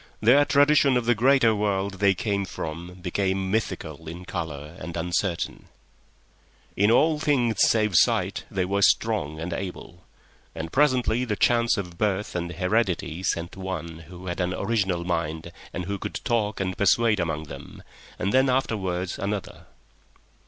[0.19, 5.67] Their tradition of the greater world they came from became mythical in colour and uncertain.
[6.75, 10.03] In all things save sight they were strong and able,
[10.55, 16.75] and presently chance sent one who had an original mind and who could talk and
[16.75, 17.83] persuade among them,
[18.17, 19.67] and then afterwards another.